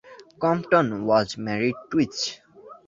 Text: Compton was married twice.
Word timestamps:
Compton 0.39 1.05
was 1.05 1.37
married 1.37 1.75
twice. 1.91 2.39